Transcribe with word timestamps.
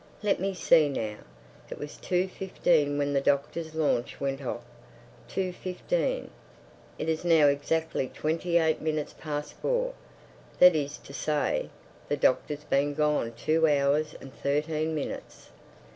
"Let 0.23 0.39
me 0.39 0.55
see 0.55 0.89
now. 0.89 1.17
It 1.69 1.77
was 1.77 1.95
two 1.95 2.27
fifteen 2.27 2.97
when 2.97 3.13
the 3.13 3.21
doctor's 3.21 3.75
launch 3.75 4.19
went 4.19 4.43
off. 4.43 4.63
Two 5.27 5.53
fifteen. 5.53 6.31
It 6.97 7.07
is 7.07 7.23
now 7.23 7.45
exactly 7.45 8.07
twenty 8.07 8.57
eight 8.57 8.81
minutes 8.81 9.13
past 9.19 9.53
four. 9.61 9.93
That 10.57 10.75
is 10.75 10.97
to 10.97 11.13
say, 11.13 11.69
the 12.09 12.17
doctor's 12.17 12.63
been 12.63 12.95
gone 12.95 13.33
two 13.33 13.67
hours 13.67 14.15
and 14.19 14.33
thirteen 14.33 14.95
minutes. 14.95 15.51